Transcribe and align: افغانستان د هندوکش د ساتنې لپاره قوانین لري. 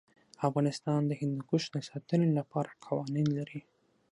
افغانستان 0.47 1.01
د 1.05 1.11
هندوکش 1.21 1.63
د 1.71 1.77
ساتنې 1.89 2.29
لپاره 2.37 2.77
قوانین 2.85 3.27
لري. 3.37 3.61